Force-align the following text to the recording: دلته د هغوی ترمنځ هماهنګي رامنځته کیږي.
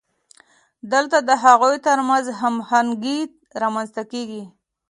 دلته 0.93 1.17
د 1.29 1.31
هغوی 1.43 1.77
ترمنځ 1.87 2.25
هماهنګي 2.41 3.19
رامنځته 3.61 4.03
کیږي. 4.11 4.43